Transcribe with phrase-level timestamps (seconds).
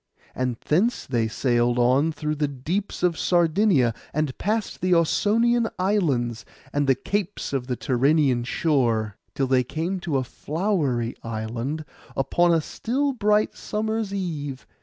[0.33, 6.43] And thence they sailed on through the deeps of Sardinia, and past the Ausonian islands,
[6.73, 11.85] and the capes of the Tyrrhenian shore, till they came to a flowery island,
[12.17, 14.65] upon a still bright summer's eve.